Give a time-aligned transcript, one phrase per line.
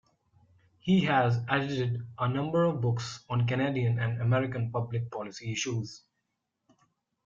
[0.79, 6.01] He has edited a number of books on Canadian and American public policy issues.